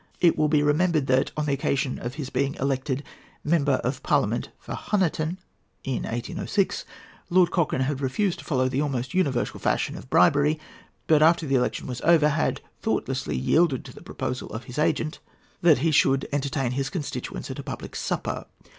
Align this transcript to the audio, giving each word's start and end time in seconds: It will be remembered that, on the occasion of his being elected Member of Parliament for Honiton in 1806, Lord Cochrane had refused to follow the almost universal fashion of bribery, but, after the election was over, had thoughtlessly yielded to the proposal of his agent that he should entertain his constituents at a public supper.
It 0.19 0.35
will 0.35 0.47
be 0.47 0.63
remembered 0.63 1.05
that, 1.05 1.29
on 1.37 1.45
the 1.45 1.53
occasion 1.53 1.99
of 1.99 2.15
his 2.15 2.31
being 2.31 2.55
elected 2.55 3.03
Member 3.43 3.73
of 3.83 4.01
Parliament 4.01 4.49
for 4.57 4.73
Honiton 4.73 5.37
in 5.83 6.05
1806, 6.05 6.85
Lord 7.29 7.51
Cochrane 7.51 7.81
had 7.83 8.01
refused 8.01 8.39
to 8.39 8.45
follow 8.45 8.67
the 8.67 8.81
almost 8.81 9.13
universal 9.13 9.59
fashion 9.59 9.95
of 9.95 10.09
bribery, 10.09 10.59
but, 11.05 11.21
after 11.21 11.45
the 11.45 11.53
election 11.53 11.85
was 11.85 12.01
over, 12.01 12.29
had 12.29 12.61
thoughtlessly 12.81 13.37
yielded 13.37 13.85
to 13.85 13.93
the 13.93 14.01
proposal 14.01 14.49
of 14.49 14.63
his 14.63 14.79
agent 14.79 15.19
that 15.61 15.77
he 15.85 15.91
should 15.91 16.27
entertain 16.33 16.71
his 16.71 16.89
constituents 16.89 17.51
at 17.51 17.59
a 17.59 17.63
public 17.63 17.95
supper. 17.95 18.47